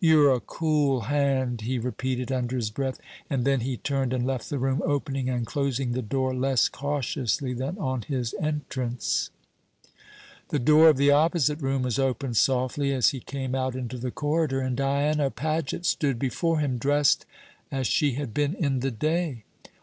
"You're 0.00 0.32
a 0.32 0.40
cool 0.40 1.00
hand," 1.12 1.60
he 1.60 1.78
repeated, 1.78 2.32
under 2.32 2.56
his 2.56 2.70
breath. 2.70 2.98
And 3.28 3.44
then 3.44 3.60
he 3.60 3.76
turned 3.76 4.14
and 4.14 4.26
left 4.26 4.48
the 4.48 4.58
room, 4.58 4.80
opening 4.82 5.28
and 5.28 5.46
closing 5.46 5.92
the 5.92 6.00
door 6.00 6.32
less 6.32 6.70
cautiously 6.70 7.52
than 7.52 7.76
on 7.76 8.00
his 8.00 8.32
entrance. 8.40 9.28
The 10.48 10.58
door 10.58 10.88
of 10.88 10.96
the 10.96 11.10
opposite 11.10 11.60
room 11.60 11.82
was 11.82 11.98
opened 11.98 12.38
softly 12.38 12.94
as 12.94 13.10
he 13.10 13.20
came 13.20 13.54
out 13.54 13.74
into 13.76 13.98
the 13.98 14.10
corridor, 14.10 14.62
and 14.62 14.74
Diana 14.74 15.30
Paget 15.30 15.84
stood 15.84 16.18
before 16.18 16.60
him, 16.60 16.78
dressed 16.78 17.26
as 17.70 17.86
she 17.86 18.12
had 18.12 18.32
been 18.32 18.54
in 18.54 18.80
the 18.80 18.90
day. 18.90 19.44